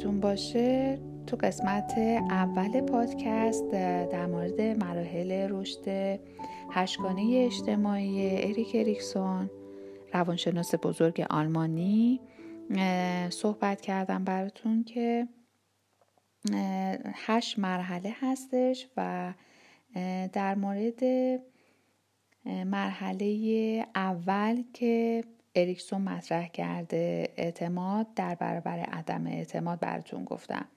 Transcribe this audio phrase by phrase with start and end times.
[0.00, 1.98] خاطرتون باشه تو قسمت
[2.30, 3.70] اول پادکست
[4.12, 6.18] در مورد مراحل رشد
[6.70, 9.50] هشگانه اجتماعی اریک اریکسون
[10.14, 12.20] روانشناس بزرگ آلمانی
[13.30, 15.28] صحبت کردم براتون که
[17.14, 19.32] هشت مرحله هستش و
[20.32, 21.02] در مورد
[22.46, 30.68] مرحله اول که اریکسون مطرح کرده اعتماد در برابر عدم اعتماد براتون گفتم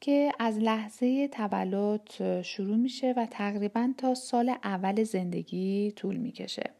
[0.00, 6.70] که از لحظه تولد شروع میشه و تقریبا تا سال اول زندگی طول می‌کشه.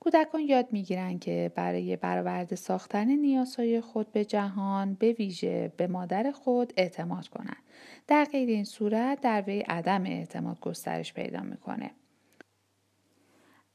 [0.00, 6.30] کودکان یاد می‌گیرن که برای برآورده ساختن نیازهای خود به جهان به ویژه به مادر
[6.30, 7.62] خود اعتماد کنند.
[8.06, 11.90] در غیر این صورت در وی عدم اعتماد گسترش پیدا می‌کنه.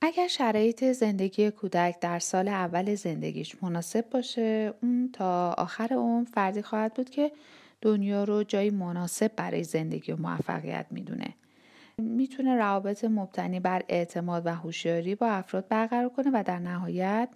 [0.06, 6.61] اگر شرایط زندگی کودک در سال اول زندگیش مناسب باشه اون تا آخر اون فردی
[6.61, 7.31] خواهد بود که
[7.81, 11.33] دنیا رو جایی مناسب برای زندگی و موفقیت می‌دونه
[11.98, 17.30] می‌تونه روابط مبتنی بر اعتماد و هوشیاری با افراد برقرار کنه و در نهایت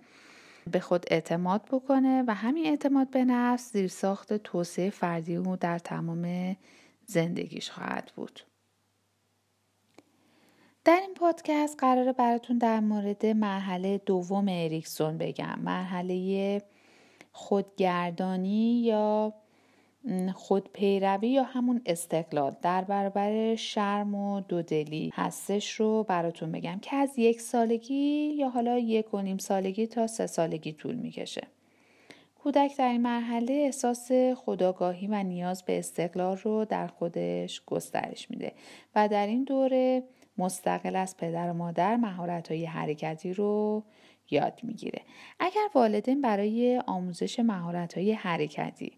[0.71, 5.79] به خود اعتماد بکنه و همین اعتماد به نفس زیر ساخت توسعه فردی او در
[5.79, 6.55] تمام
[7.05, 8.48] زندگیش خواهد بود.
[10.85, 16.61] در این پادکست قراره براتون در مورد مرحله دوم اریکسون بگم مرحله
[17.31, 19.33] خودگردانی یا
[20.35, 27.11] خودپیروی یا همون استقلال در برابر شرم و دودلی هستش رو براتون بگم که از
[27.17, 31.47] یک سالگی یا حالا یک و نیم سالگی تا سه سالگی طول می‌کشه.
[32.43, 38.51] کودک در این مرحله احساس خداگاهی و نیاز به استقلال رو در خودش گسترش میده
[38.95, 40.03] و در این دوره
[40.39, 43.83] مستقل از پدر و مادر مهارت های حرکتی رو
[44.31, 45.01] یاد می‌گیره.
[45.39, 48.91] اگر والدین برای آموزش مهارت های حرکتی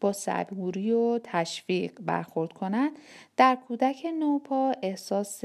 [0.00, 2.90] با صبوری و تشویق برخورد کنند
[3.36, 5.44] در کودک نوپا احساس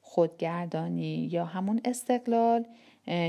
[0.00, 2.64] خودگردانی یا همون استقلال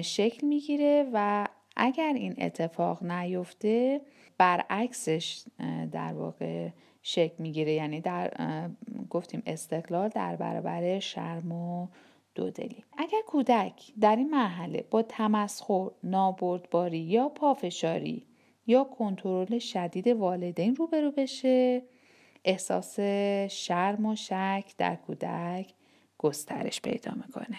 [0.03, 4.01] شکل می‌گیره و اگر این اتفاق نیفته
[4.37, 5.43] برعکسش
[5.91, 6.69] در واقع
[7.01, 7.73] شکل می‌گیره.
[7.73, 8.33] یعنی در
[9.09, 11.87] گفتیم استقلال در برابر شرم و
[12.35, 12.83] دودلی.
[12.97, 18.25] اگر کودک در این مرحله با تمسخر نابردباری یا پافشاری
[18.67, 21.83] یا کنترل شدید والدین روبرو بشه
[22.45, 22.99] احساس
[23.49, 25.73] شرم و شک در کودک
[26.17, 27.57] گسترش پیدا می‌کنه.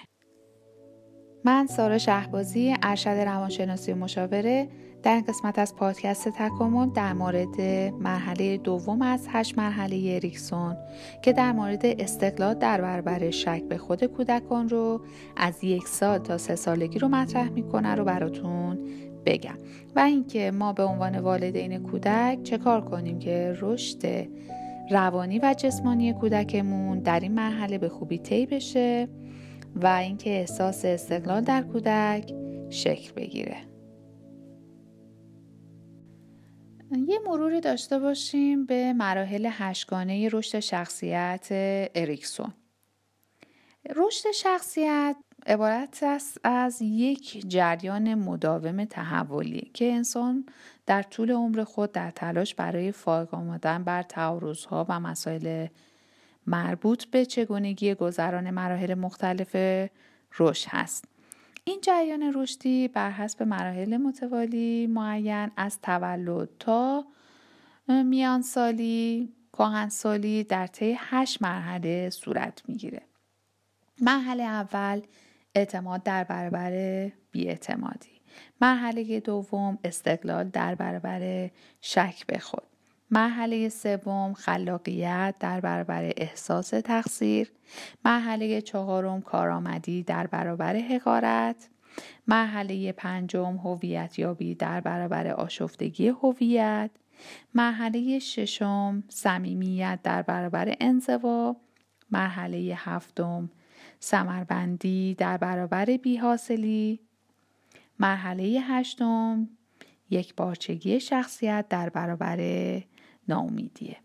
[1.45, 4.69] من سارا شهبازی ارشد روانشناسی و مشاوره
[5.03, 7.61] در این قسمت از پادکست تکامل در مورد
[8.01, 10.77] مرحله دوم از هشت مرحله اریکسون
[11.23, 15.01] که در مورد استقلال در برابر شک به خود کودکان رو
[15.37, 18.79] از یک سال تا سه سالگی رو مطرح می‌کنه رو براتون
[19.27, 19.59] بگم.
[19.97, 24.29] و اینکه ما به عنوان والدین کودک چه کار کنیم که رشد
[24.91, 29.09] روانی و جسمانی کودکمون در این مرحله به خوبی طی بشه.
[29.77, 32.35] و اینکه احساس استقلال در کودک
[32.71, 33.57] شکل بگیره.
[37.07, 41.49] یه مروری داشته باشیم به مراحل هشگانه رشد شخصیت
[41.95, 42.53] اریکسون.
[43.97, 45.17] رشد شخصیت
[45.47, 50.47] عبارت است از یک جریان مداوم تحولی که انسان
[50.87, 55.67] در طول عمر خود در تلاش برای فائق آمدن بر تعارضها و مسائل
[56.47, 59.57] مربوط به چگونگی گذران مراحل مختلف
[60.39, 61.05] رشد هست.
[61.65, 67.05] این جریان رشدی بر حسب مراحل متوالی معین از تولد تا
[67.89, 69.33] میان سالی
[69.89, 73.03] سالی در طی هشت مرحله صورت می‌گیره.
[74.01, 75.01] مرحله اول
[75.55, 76.73] اعتماد در برابر
[77.31, 78.21] بیاعتمادی
[78.61, 81.51] مرحله دوم استقلال در برابر
[81.81, 82.70] شک به خود
[83.13, 87.53] مرحله سوم خلاقیت در برابر احساس تقصیر.
[88.05, 91.69] مرحله چهارم کارآمدی در برابر حقارت.
[92.29, 96.91] مرحله پنجم هویت یابی در برابر آشفتگی هویت.
[97.55, 101.57] مرحله ششم صمیمیت در برابر انزوا.
[102.11, 103.51] مرحله هفتم
[104.01, 107.01] سمربندی در برابر بیحاصلی.
[107.99, 109.49] مرحله هشتم
[110.11, 112.37] یک بارچگی شخصیت در برابر
[113.31, 113.97] ناامیدیه.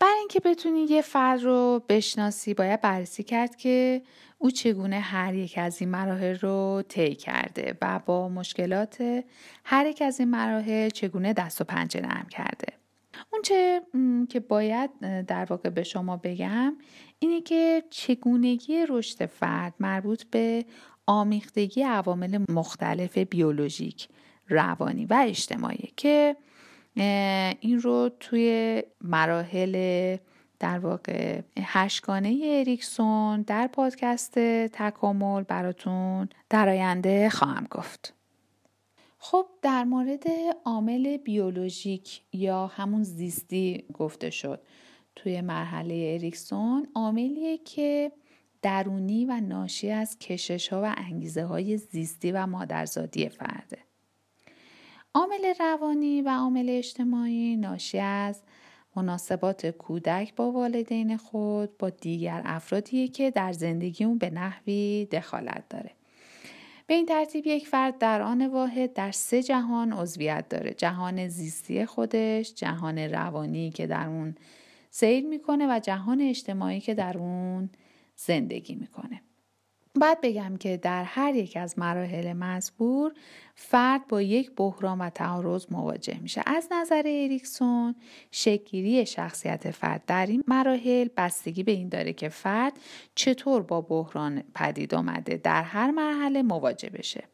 [0.00, 4.02] برای اینکه بتونی یه فرد رو بشناسی باید بررسی کرد که
[4.38, 9.24] او چگونه هر یک از این مراحل رو طی کرده و با مشکلات
[9.64, 12.66] هر یک از این مراحل چگونه دست و پنجه نرم کرده.
[13.32, 13.82] اونچه
[14.28, 14.90] که باید
[15.26, 16.76] در واقع به شما بگم
[17.18, 20.64] اینه که چگونگی رشد فرد مربوط به
[21.06, 24.08] آمیختگی عوامل مختلف بیولوژیک،
[24.48, 26.36] روانی و اجتماعی که
[26.96, 30.16] این رو توی مراحل
[30.58, 38.14] در واقع هشگانه اریکسون در پادکست تکامل براتون در آینده خواهم گفت.
[39.18, 40.24] خب در مورد
[40.64, 44.60] عامل بیولوژیک یا همون زیستی گفته شد.
[45.16, 48.12] توی مرحله اریکسون عاملیه که
[48.62, 53.78] درونی و ناشی از کشش ها و انگیزه های زیستی و مادرزادی فرده.
[55.14, 58.42] عامل روانی و عامل اجتماعی ناشی از
[58.96, 65.68] مناسبات کودک با والدین خود با دیگر افرادیه که در زندگی اون به نحوی دخالت
[65.70, 65.90] داره.
[66.86, 70.74] به این ترتیب یک فرد در آن واحد در سه جهان عضویت داره.
[70.74, 74.34] جهان زیستی خودش جهان روانی که در اون
[74.90, 77.70] سیر می‌کنه و جهان اجتماعی که در اون
[78.16, 79.22] زندگی می‌کنه.
[80.00, 83.12] باید بگم که در هر یک از مراحل مزبور
[83.54, 86.42] فرد با یک بحران و تعارض مواجه میشه.
[86.46, 87.94] از نظر اریکسون
[88.30, 92.72] شکلگیری شخصیت فرد در این مراحل بستگی به این داره که فرد
[93.14, 97.24] چطور با بحران پدید آمده در هر مرحله مواجه بشه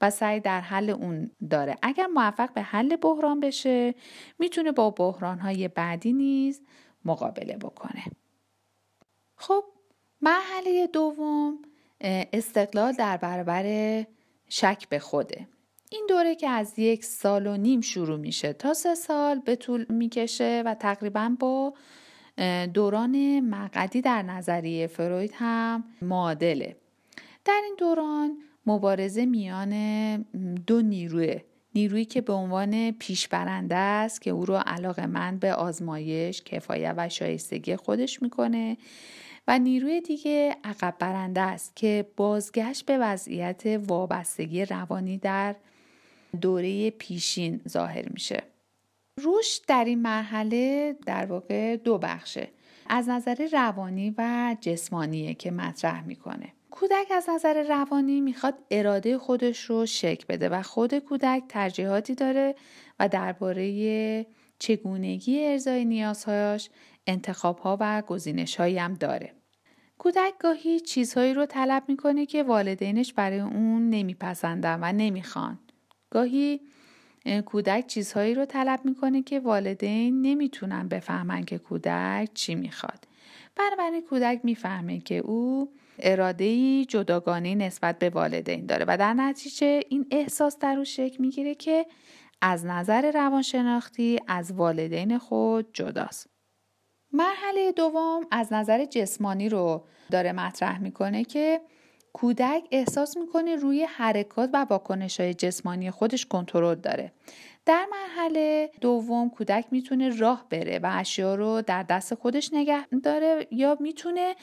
[0.00, 1.76] و سعی در حل اون داره.
[1.82, 3.94] اگر موفق به حل بحران بشه
[4.38, 6.62] می‌تونه با بحران های بعدی نیز
[7.04, 8.04] مقابله بکنه.
[9.36, 9.64] خب
[10.20, 11.58] مرحله دوم
[12.02, 13.64] استقلال در برابر
[14.48, 15.48] شک به خوده.
[15.90, 19.86] این دوره که از یک سال و نیم شروع میشه تا سه سال به طول
[19.88, 21.74] می‌کشه و تقریبا با
[22.74, 26.76] دوران مقدی در نظریه فروید هم معادله.
[27.44, 29.72] در این دوران مبارزه میان
[30.66, 31.36] دو نیروه.
[31.74, 37.08] نیرویی که به عنوان پیشبرنده است که او را علاقه من به آزمایش کفایت و
[37.08, 38.76] شایستگی خودش می‌کنه.
[39.48, 45.54] و نیروی دیگه عقب برنده است که بازگشت به وضعیت وابستگی روانی در
[46.40, 48.42] دوره پیشین ظاهر میشه.
[49.24, 52.48] رشد در این مرحله در واقع دو بخشه.
[52.86, 56.52] از نظر روانی و جسمانیه که مطرح می‌کنه.
[56.70, 62.54] کودک از نظر روانی می‌خواد اراده خودش رو شک بده و خود کودک ترجیحاتی داره
[63.00, 64.26] و درباره
[64.62, 66.70] چگونگی ارزای نیازهاش
[67.06, 69.32] انتخاب ها و گزینش هایی هم داره.
[69.98, 75.58] کودک گاهی چیزهایی رو طلب می‌کنه که والدینش برای اون نمیپسندن و نمی‌خوان.
[76.10, 76.60] گاهی
[77.46, 83.08] کودک چیزهایی رو طلب می‌کنه که والدین نمی‌تونن بفهمن که کودک چی می‌خواد.
[83.56, 90.06] بنابراین کودک می‌فهمه که او اراده جداگانه نسبت به والدین داره و در نتیجه این
[90.10, 91.86] احساس در او شکل می‌گیره که
[92.44, 96.26] از نظر روانشناختی از والدین خود جداست.
[97.12, 101.60] مرحله دوم از نظر جسمانی رو داره مطرح می‌کنه که
[102.12, 107.12] کودک احساس می‌کنه روی حرکات و واکنش های جسمانی خودش کنترل داره
[107.66, 113.46] در مرحله دوم کودک می‌تونه راه بره و اشیا رو در دست خودش نگه داره
[113.50, 114.34] یا می‌تونه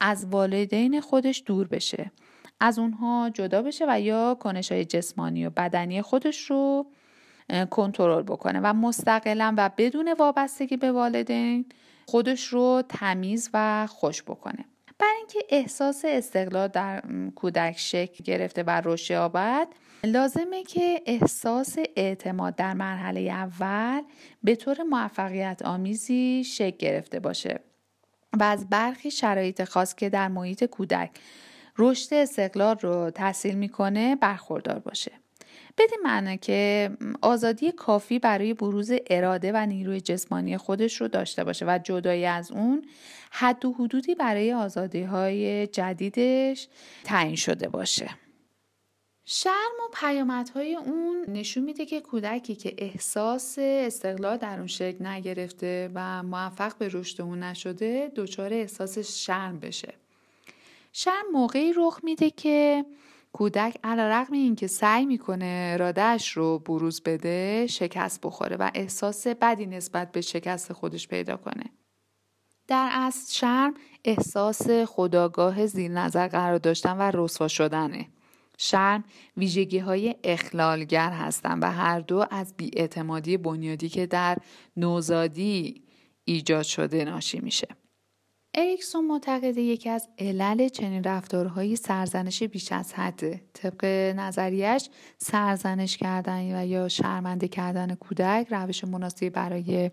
[0.00, 2.12] از والدین خودش دور بشه
[2.60, 6.86] از اونها جدا بشه و یا کنش های جسمانی و بدنی خودش رو
[7.70, 11.66] کنترل بکنه و مستقلا و بدون وابستگی به والدین
[12.06, 14.64] خودش رو تمیز و خوش بکنه.
[14.98, 17.02] برای اینکه احساس استقلال در
[17.34, 19.68] کودک شکل گرفته و رشد یابد
[20.04, 24.02] لازمه که احساس اعتماد در مرحله اول
[24.42, 27.60] به طور موفقیت آمیزی شکل گرفته باشه
[28.32, 31.10] و از برخی شرایط خاص که در محیط کودک
[31.78, 35.12] رشد استقلال رو تحصیل می‌کنه برخوردار باشه.
[35.78, 36.90] بدین معنا که
[37.22, 42.52] آزادی کافی برای بروز اراده و نیروی جسمانی خودش رو داشته باشه و جدایی از
[42.52, 42.84] اون
[43.30, 46.68] حد و حدودی برای آزادی های جدیدش
[47.04, 48.10] تعیین شده باشه.
[49.28, 55.90] شرم و پیامدهای اون نشون میده که کودکی که احساس استقلال در اون شکل نگرفته
[55.94, 59.94] و موفق به رشد اون نشده دچار احساس شرم بشه.
[60.92, 62.84] شرم موقعی رخ میده که
[63.36, 69.26] کودک علا رقم این که سعی می‌کنه ارادهش رو بروز بده شکست بخوره و احساس
[69.26, 71.64] بدی نسبت به شکست خودش پیدا کنه.
[72.68, 73.74] در اصل شرم
[74.04, 78.08] احساس خداگاه زیر نظر قرار داشتن و رسوا شدنه.
[78.58, 79.04] شرم
[79.36, 84.38] ویژگی های اخلالگر هستند و هر دو از بیاعتمادی بنیادی که در
[84.76, 85.82] نوزادی
[86.24, 87.68] ایجاد شده ناشی میشه.
[88.58, 93.40] اریکسون معتقده یکی از علل چنین رفتارهایی سرزنش بیش از حده.
[93.52, 93.84] طبق
[94.16, 99.90] نظریش سرزنش کردن و یا شرمنده کردن کودک روش مناسبی برای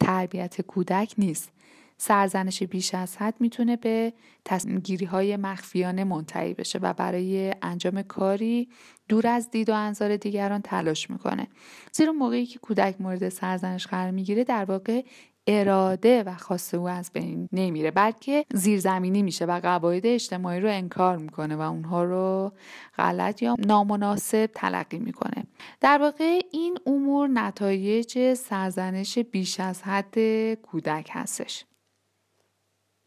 [0.00, 1.52] تربیت کودک نیست.
[1.96, 4.12] سرزنش بیش از حد می‌تونه به
[4.44, 8.68] تصمیم گیری های مخفیانه منتهی بشه و برای انجام کاری
[9.08, 11.48] دور از دید و انظار دیگران تلاش می‌کنه.
[11.92, 15.02] زیرا موقعی که کودک مورد سرزنش قرار می‌گیره در واقع
[15.48, 21.16] اراده و خواست او از بین نمیره بلکه زیرزمینی میشه و قواعد اجتماعی رو انکار
[21.16, 22.52] می‌کنه و اونها رو
[22.98, 25.44] غلط یا نامناسب تلقی می‌کنه.
[25.80, 31.64] در واقع این امور نتایج سرزنش بیش از حد کودک هستش.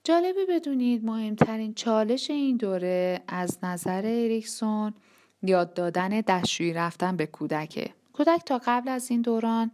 [0.03, 4.93] جالبه بدونید مهمترین چالش این دوره از نظر اریکسون
[5.43, 7.89] یاد دادن دستشویی رفتن به کودکه.
[8.13, 9.71] کودک تا قبل از این دوران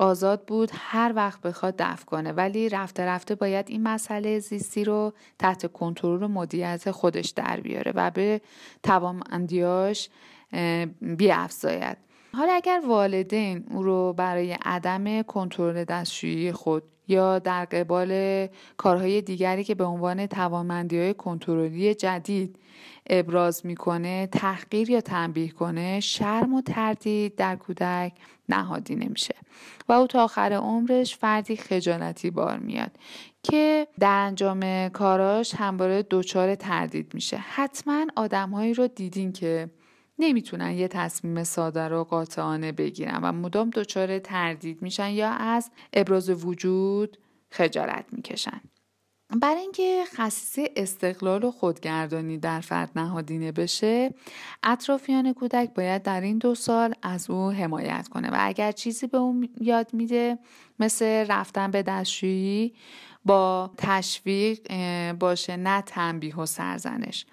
[0.00, 2.32] آزاد بود هر وقت بخواد دفع کنه.
[2.32, 7.92] ولی رفته رفته باید این مسئله زیستی رو تحت کنترل و مدیریت خودش در بیاره
[7.94, 8.40] و به
[8.82, 10.08] توانمندیاش
[11.00, 11.96] بیافزاید.
[12.36, 19.64] حالا اگر والدین او رو برای عدم کنترل دستشویی خود یا در قبال کارهای دیگری
[19.64, 22.56] که به عنوان توانمندی های کنترلی جدید
[23.06, 28.12] ابراز می‌کنه تحقیر یا تنبیه کنه شرم و تردید در کودک
[28.48, 29.34] نهادی نمیشه.
[29.88, 32.90] و او تا آخر عمرش فردی خجالتی بار میاد
[33.42, 37.36] که در انجام کاراش همواره دچار تردید میشه.
[37.36, 39.70] حتما آدمهایی رو دیدین که
[40.20, 46.30] نمی‌تونن یه تصمیم ساده رو قاطعانه بگیرن و مدام دچار تردید میشن یا از ابراز
[46.30, 47.16] وجود
[47.50, 48.60] خجالت می‌کشن.
[49.40, 54.14] برای اینکه خصیصه استقلال و خودگردانی در فرد نهادینه بشه
[54.62, 59.18] اطرافیان کودک باید در این دو سال از او حمایت کنه و اگر چیزی به
[59.18, 60.38] او یاد میده
[60.78, 62.74] مثل رفتن به دستشویی
[63.24, 64.58] با تشویق
[65.12, 67.26] باشه نه تنبیه و سرزنش.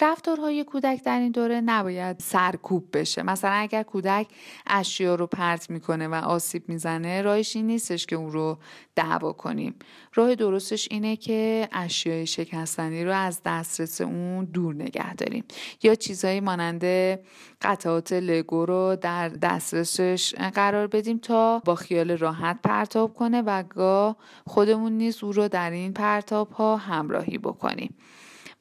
[0.00, 3.22] رفتارهای کودک در این دوره نباید سرکوب بشه.
[3.22, 4.26] مثلا اگر کودک
[4.66, 8.58] اشیا رو پرت می‌کنه و آسیب می‌زنه راهش این نیستش که اون رو
[8.96, 9.74] دعوا کنیم.
[10.14, 15.44] راه درستش اینه که اشیای شکستنی رو از دسترس اون دور نگه داریم.
[15.82, 16.84] یا چیزهایی مانند
[17.62, 24.16] قطعات لگو رو در دسترسش قرار بدیم تا با خیال راحت پرتاب کنه و گاه
[24.46, 27.94] خودمون نیز او رو در این پرتاب ها همراهی بکنیم.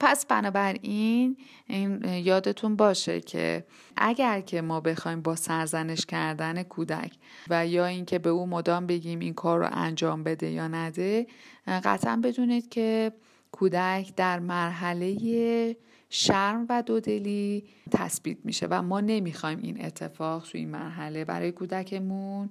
[0.05, 3.65] پس بنابراین این یادتون باشه که
[3.97, 7.13] اگر که ما بخوایم با سرزنش کردن کودک
[7.49, 11.27] و یا اینکه به او مدام بگیم این کار رو انجام بده یا نده
[11.67, 13.11] قطعا بدونید که
[13.51, 15.77] کودک در مرحله
[16.09, 22.49] شرم و دودلی تثبیت میشه و ما نمی‌خوایم این اتفاق توی این مرحله برای کودکمون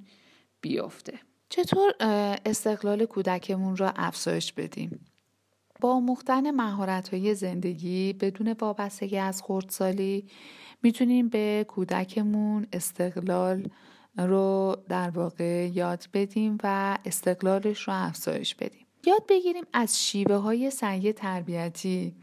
[0.60, 1.18] بیفته.
[1.48, 1.92] چطور
[2.46, 5.00] استقلال کودکمون را افزایش بدیم؟
[5.82, 10.24] با مختن مهارت های زندگی بدون وابستگی از خردسالی
[10.82, 13.68] می‌تونیم به کودکمون استقلال
[14.18, 18.86] رو در واقع یاد بدیم و استقلالش رو افزایش بدیم.
[19.06, 22.14] یاد بگیریم از شیوه های سعی تربیتی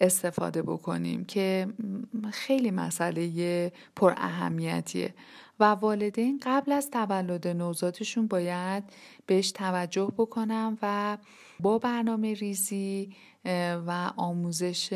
[0.00, 1.66] استفاده بکنیم که
[2.32, 5.14] خیلی مسئله پر اهمیتیه
[5.60, 8.84] و والدین قبل از تولد نوزادشون باید
[9.26, 11.18] بهش توجه بکنم و
[11.60, 13.12] با برنامه ریزی
[13.86, 14.88] و آموزش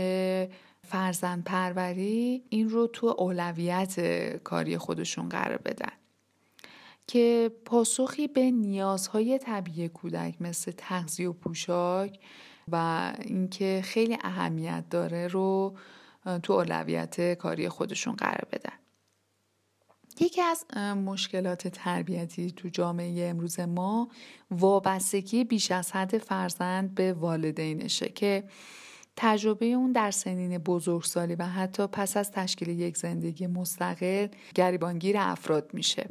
[0.83, 4.00] فرزند پروری این رو تو اولویت
[4.37, 5.93] کاری خودشون قرار بدن.
[7.07, 12.19] که پاسخی به نیازهای طبیعی کودک مثل تغذیه و پوشاک
[12.73, 15.77] و اینکه خیلی اهمیت داره رو
[16.43, 18.77] تو اولویت کاری خودشون قرار بدن.
[20.20, 20.64] یکی از
[20.96, 24.08] مشکلات تربیتی تو جامعه امروز ما
[24.50, 28.44] وابستگی بیش از حد فرزند به والدینشه که
[29.16, 35.70] تجربه اون در سنین بزرگسالی و حتی پس از تشکیل یک زندگی مستقل گریبانگیر افراد
[35.72, 36.08] میشه.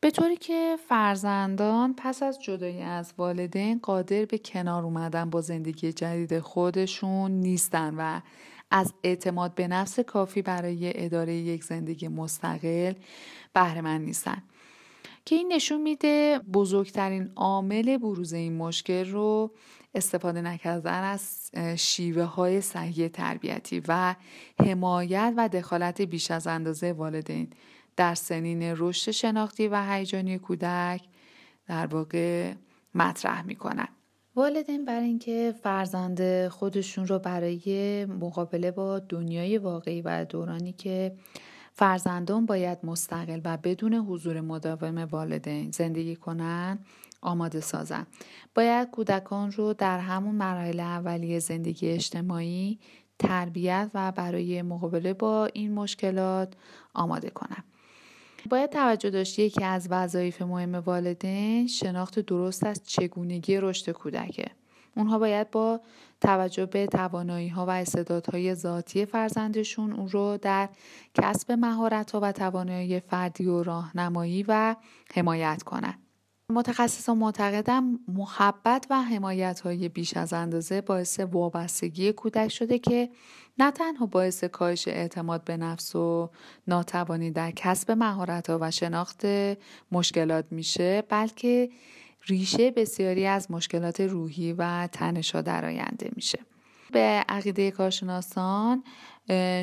[0.00, 5.92] به طوری که فرزندان پس از جدایی از والدین قادر به کنار اومدن با زندگی
[5.92, 8.20] جدید خودشون نیستن و
[8.70, 12.92] از اعتماد به نفس کافی برای اداره یک زندگی مستقل
[13.52, 14.42] بهره مند نیستن.
[15.24, 19.54] که این نشون میده بزرگترین عامل بروز این مشکل رو
[19.94, 24.14] استفاده نکردن از شیوه های صحیح تربیتی و
[24.64, 27.50] حمایت و دخالت بیش از اندازه والدین.
[27.96, 31.02] در سنین رشد شناختی و هیجانی کودک
[31.66, 32.54] در واقع
[32.94, 33.88] مطرح می‌کنن.
[34.40, 41.16] والدین برای اینکه فرزند خودشون رو برای مقابله با دنیای واقعی و دورانی که
[41.72, 46.78] فرزندان باید مستقل و بدون حضور مداوم والدین زندگی کنن
[47.20, 48.06] آماده سازن.
[48.54, 52.78] باید کودکان رو در همون مراحل اولیه زندگی اجتماعی
[53.18, 56.54] تربیت و برای مقابله با این مشکلات
[56.94, 57.64] آماده کنن.
[58.50, 64.46] باید توجه داشت یکی از وظایف مهم والدین شناخت درست از چگونگی رشد کودکه
[64.96, 65.80] اونها باید با
[66.20, 70.68] توجه به توانایی ها و استعدادهای ذاتی فرزندشون اون رو در
[71.14, 74.76] کسب مهارت ها و توانایی فردی و راهنمایی و
[75.14, 76.09] حمایت کنند.
[76.50, 83.10] متخصصان معتقدم محبت و حمایت های بیش از اندازه باعث وابستگی کودک شده که
[83.58, 86.30] نه تنها باعث کاهش اعتماد به نفس و
[86.68, 89.26] ناتوانی در کسب مهارت ها و شناخت
[89.92, 91.70] مشکلات میشه بلکه
[92.26, 96.38] ریشه بسیاری از مشکلات روحی و تنشا درآینده میشه.
[96.92, 98.84] به عقیده کارشناسان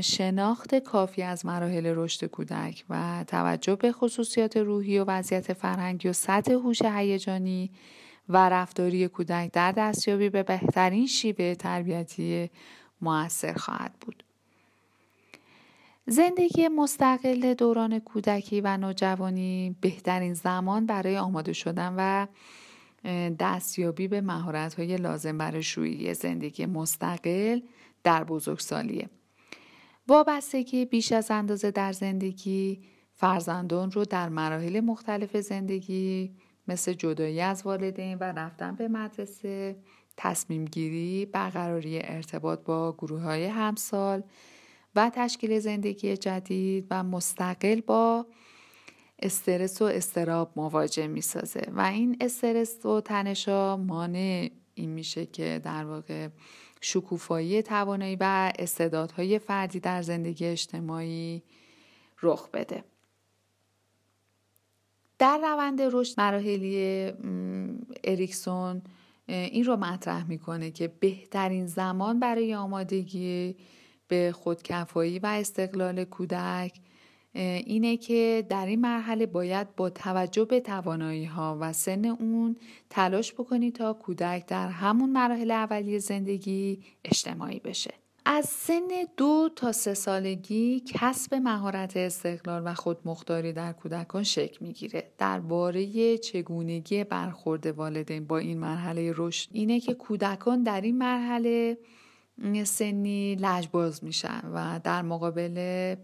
[0.01, 6.13] شناخت کافی از مراحل رشد کودک و توجه به خصوصیات روحی و وضعیت فرهنگی و
[6.13, 7.71] سطح هوش هیجانی
[8.29, 12.49] و رفتاری کودک در دستیابی به بهترین شیوه تربیتی
[13.01, 14.23] موثر خواهد بود.
[16.05, 22.27] زندگی مستقل دوران کودکی و نوجوانی بهترین زمان برای آماده شدن و
[23.39, 24.21] دستیابی به
[24.77, 27.59] های لازم برای شویی زندگی مستقل
[28.03, 29.09] در بزرگسالیه.
[30.07, 32.81] وابستگی بیش از اندازه در زندگی
[33.13, 36.35] فرزندان رو در مراحل مختلف زندگی
[36.67, 39.75] مثل جدایی از والدین و رفتن به مدرسه
[40.17, 44.23] تصمیم گیری، برقراری ارتباط با گروه های همسال
[44.95, 48.25] و تشکیل زندگی جدید و مستقل با
[49.19, 55.61] استرس و استراب مواجه می سازه و این استرس و تنشا مانع این میشه که
[55.63, 56.27] در واقع
[56.81, 61.43] شکوفایی توانایی و استعدادهای فردی در زندگی اجتماعی
[62.21, 62.83] رخ بده.
[65.19, 67.11] در روند رشد مراحلی
[68.03, 68.81] اریکسون
[69.27, 73.55] این رو مطرح می‌کنه که بهترین زمان برای آمادگی
[74.07, 76.79] به خودکفایی و استقلال کودک
[77.39, 82.55] اینه که در این مرحله باید با توجه به توانایی ها و سن اون
[82.89, 87.93] تلاش بکنی تا کودک در همون مراحل اولیه زندگی اجتماعی بشه.
[88.29, 95.11] از سن دو تا سه سالگی کسب مهارت استقلال و خودمختاری در کودکان شکل می‌گیره.
[95.17, 101.77] درباره چگونگی برخورد والدین با این مرحله رشد اینه که کودکان در این مرحله
[102.63, 105.95] سنی لجباز میشن و در مقابل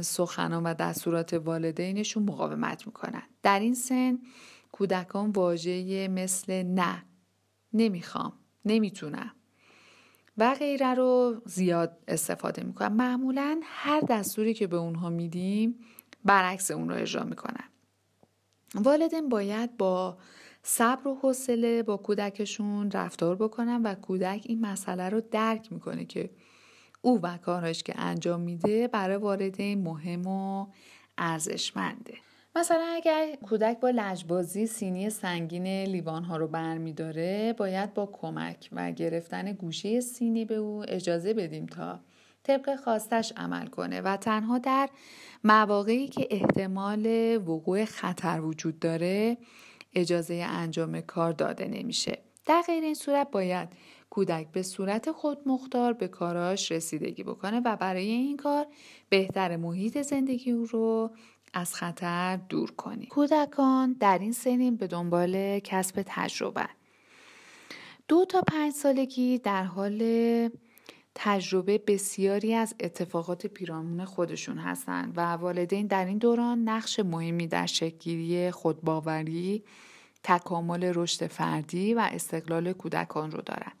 [0.00, 3.22] سخنان و دستورات والدینشون مقاومت می‌کنن.
[3.42, 4.18] در این سن
[4.72, 7.04] کودکان واژه مثل نه
[7.72, 8.32] نمی‌خوام
[8.64, 9.34] نمی‌تونم
[10.38, 15.78] و غیره رو زیاد استفاده می‌کنن معمولا هر دستوری که به اونها میدیم
[16.24, 17.64] برعکس اون رو اجرا می‌کنن.
[18.74, 20.18] والدین باید با
[20.62, 26.30] صبر و حوصله با کودکشون رفتار بکنن و کودک این مسئله رو درک می‌کنه که
[27.02, 30.66] او و کارش که انجام میده برای والدین مهم و
[31.18, 32.14] ارزشمنده.
[32.56, 38.92] مثلا اگر کودک با لجبازی سینی سنگین لیوان ها رو برمیداره باید با کمک و
[38.92, 42.00] گرفتن گوشه سینی به او اجازه بدیم تا
[42.42, 44.88] طبق خواستش عمل کنه و تنها در
[45.44, 49.36] مواقعی که احتمال وقوع خطر وجود داره
[49.94, 52.18] اجازه انجام کار داده نمیشه.
[52.46, 53.68] در غیر این صورت باید
[54.10, 58.66] کودک به صورت خودمختار به کاراش رسیدگی بکنه و برای این کار
[59.08, 61.10] بهتر محیط زندگی او رو
[61.52, 63.06] از خطر دور کنی.
[63.06, 66.68] کودکان در این سنین به دنبال کسب تجربه
[68.08, 70.00] دو تا پنج سالگی در حال
[71.14, 77.66] تجربه بسیاری از اتفاقات پیرامون خودشون هستند و والدین در این دوران نقش مهمی در
[77.66, 79.64] شکلگیری خودباوری،
[80.22, 83.79] تکامل رشد فردی و استقلال کودکان رو دارند.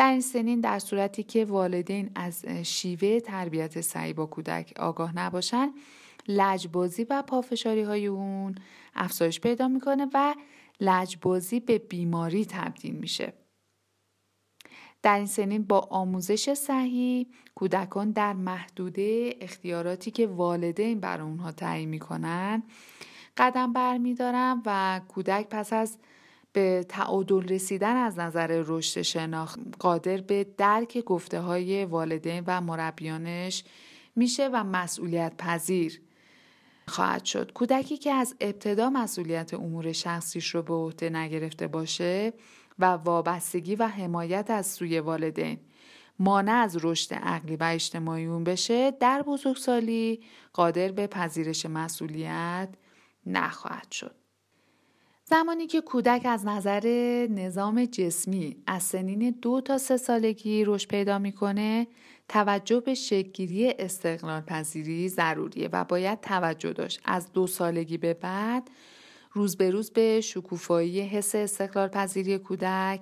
[0.00, 5.72] در این سنین در صورتی که والدین از شیوه تربیت سعی با کودک آگاه نباشن
[6.28, 8.54] لجبازی و پافشاری های اون
[8.94, 10.34] افزایش پیدا می‌کنه و
[10.80, 13.32] لجبازی به بیماری تبدیل میشه.
[15.02, 21.88] در این سنین با آموزش صحیح کودکان در محدوده اختیاراتی که والدین بر اونها تعیین
[21.88, 22.62] می‌کنن
[23.36, 25.98] قدم برمیدارن و کودک پس از
[26.52, 33.64] به تعادل رسیدن از نظر رشد شناخت قادر به درک گفته های والدین و مربیانش
[34.16, 36.00] میشه و مسئولیت پذیر
[36.86, 37.52] خواهد شد.
[37.52, 42.32] کودکی که از ابتدا مسئولیت امور شخصیش رو به عهده نگرفته باشه
[42.78, 45.58] و وابستگی و حمایت از سوی والدین
[46.18, 52.68] مانع از رشد عقلی و اجتماعی اون بشه در بزرگسالی قادر به پذیرش مسئولیت
[53.26, 54.14] نخواهد شد.
[55.30, 56.86] زمانی که کودک از نظر
[57.30, 61.86] نظام جسمی از سنین دو تا سه سالگی رشد پیدا می‌کنه
[62.28, 67.00] توجه به شکلگیری استقلال پذیری ضروریه و باید توجه داشت.
[67.04, 68.70] از دو سالگی به بعد
[69.32, 73.00] روز به روز به شکوفایی حس استقلال پذیری کودک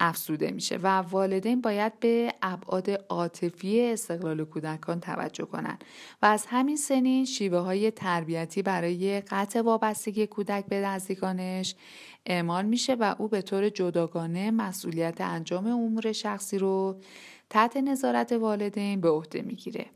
[0.00, 5.84] افسوده میشه و والدین باید به ابعاد عاطفی استقلال کودکان توجه کنند
[6.22, 11.74] و از همین سنین شیوه های تربیتی برای قطع وابستگی کودک به نزدیکانش
[12.26, 17.00] اعمال میشه و او به طور جداگانه مسئولیت انجام امور شخصی رو
[17.50, 19.86] تحت نظارت والدین به عهده می‌گیره.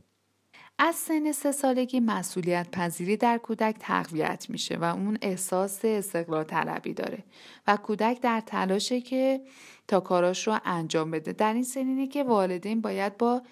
[0.79, 6.95] از سن سه سالگی مسئولیت پذیری در کودک تقویت میشه و اون احساس استقلال طلبی
[6.95, 7.25] داره
[7.67, 9.41] و کودک در تلاشه که
[9.89, 11.33] تا کاراش رو انجام بده.
[11.33, 13.43] در این سنینه که والدین باید با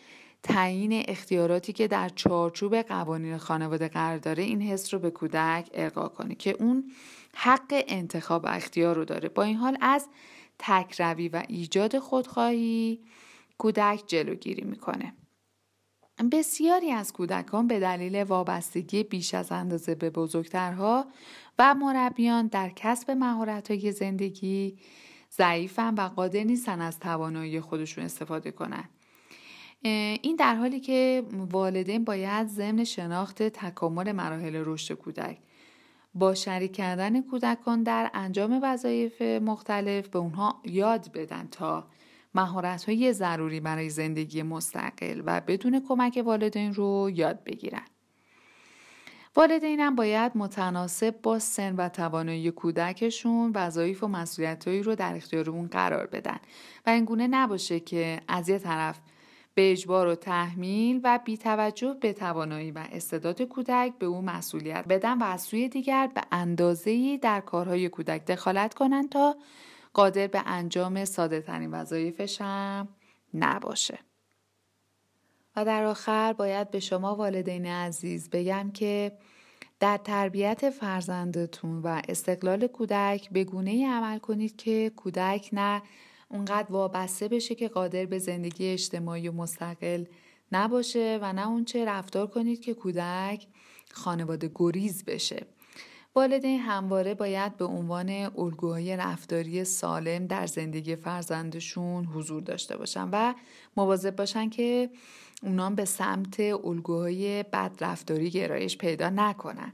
[0.42, 6.08] تعیین اختیاراتی که در چارچوب قوانین خانواده قرار داره این حس رو به کودک ارقا
[6.08, 6.92] کنه که اون
[7.34, 9.28] حق انتخاب اختیار رو داره.
[9.28, 10.08] با این حال از
[10.58, 13.00] تکروی و ایجاد خودخواهی
[13.58, 15.12] کودک جلوگیری می‌کنه.
[16.30, 21.06] بسیاری از کودکان به دلیل وابستگی بیش از اندازه به بزرگترها
[21.58, 24.78] و مربیان در کسب مهارت‌های زندگی
[25.32, 28.84] ضعیفن و قادر نیستن از توانایی خودشون استفاده کنن.
[30.22, 35.38] این در حالی که والدین باید ضمن شناخت تکامل مراحل رشد کودک
[36.14, 41.86] با شریک کردن کودکان در انجام وظایف مختلف به اونها یاد بدن تا
[42.34, 47.84] مهارت های ضروری برای زندگی مستقل و بدون کمک والدین رو یاد بگیرن.
[49.36, 55.50] والدین هم باید متناسب با سن و توانایی کودکشون وظایف و مسئولیتهایی رو در اختیار
[55.50, 56.38] اون قرار بدن
[56.86, 59.00] و اینگونه نباشه که از یه طرف
[59.54, 64.84] به اجبار و تحمیل و بی توجه به توانایی و استعداد کودک به او مسئولیت
[64.88, 69.36] بدن و از سوی دیگر به اندازه‌ای در کارهای کودک دخالت کنند تا
[69.92, 72.88] قادر به انجام ساده ترین وظایفش هم
[73.34, 73.98] نباشه.
[75.56, 79.12] و در آخر باید به شما والدین عزیز بگم که
[79.80, 85.82] در تربیت فرزندتون و استقلال کودک به گونه ای عمل کنید که کودک نه
[86.28, 90.04] اونقدر وابسته بشه که قادر به زندگی اجتماعی و مستقل
[90.52, 93.46] نباشه و نه اونچه رفتار کنید که کودک
[93.92, 95.46] خانواده گریز بشه.
[96.14, 103.34] والدین همواره باید به عنوان الگوهای رفتاری سالم در زندگی فرزندشون حضور داشته باشن و
[103.76, 104.90] مواظب باشن که
[105.42, 109.72] اونام به سمت الگوهای بد رفتاری گرایش پیدا نکنن.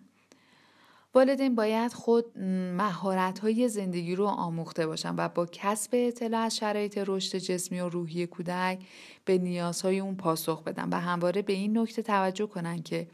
[1.15, 2.39] والدین باید خود
[2.77, 7.89] مهارت های زندگی رو آموخته باشن و با کسب اطلاع از شرایط رشد جسمی و
[7.89, 8.79] روحی کودک
[9.25, 13.09] به نیازهای اون پاسخ بدن و همواره به این نکته توجه کنن که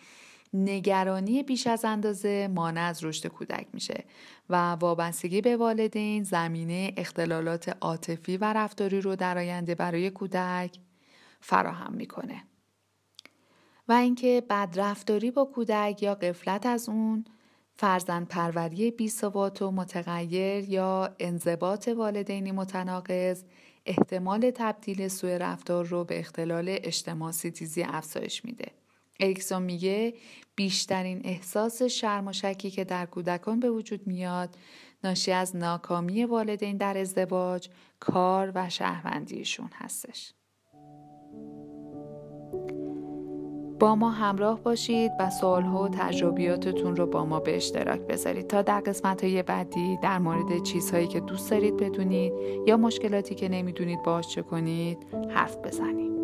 [0.54, 4.04] نگرانی بیش از اندازه مانع از رشد کودک میشه
[4.50, 10.78] و وابستگی به والدین زمینه اختلالات عاطفی و رفتاری رو در آینده برای کودک
[11.40, 12.44] فراهم می‌کنه
[13.88, 17.24] و اینکه بدرفتاری با کودک یا قفلت از اون
[17.76, 19.12] فرزند پروری بی
[19.60, 23.44] و متغیر یا انضباط والدینی متناقض
[23.86, 28.83] احتمال تبدیل سوء رفتار رو به اختلال اجتماع سیتیزی افزایش میده.
[29.20, 30.14] اریکسون میگه
[30.56, 34.56] بیشترین احساس شرم و شکی که در کودکان به وجود میاد
[35.04, 37.68] ناشی از ناکامی والدین در ازدواج،
[38.00, 40.32] کار و شهروندیشون هستش.
[43.80, 48.62] با ما همراه باشید و سوالها و تجربیاتتون رو با ما به اشتراک بذارید تا
[48.62, 52.32] در قسمت های بعدی در مورد چیزهایی که دوست دارید بدونید
[52.66, 54.98] یا مشکلاتی که نمی‌دونید باش چه کنید
[55.30, 56.23] حرف بزنید.